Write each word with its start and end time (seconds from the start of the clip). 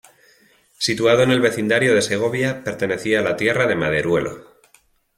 Situado 0.79 1.21
en 1.21 1.29
el 1.29 1.41
Vecindario 1.41 1.93
de 1.93 2.01
Segovia, 2.01 2.63
pertenecía 2.63 3.19
a 3.19 3.21
la 3.21 3.37
Tierra 3.37 3.67
de 3.67 3.75
Maderuelo. 3.75 4.47